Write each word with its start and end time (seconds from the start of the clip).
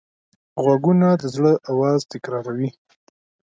غوږونه 0.63 1.07
د 1.21 1.23
زړه 1.35 1.51
آواز 1.71 1.99
تکراروي 2.11 2.69